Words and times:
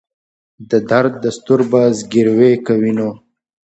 د 0.69 0.71
درد 0.89 1.13
دستور 1.23 1.61
به 1.69 1.81
زګیروی 1.99 2.53
کوي 2.67 2.91
نو. 2.97 3.09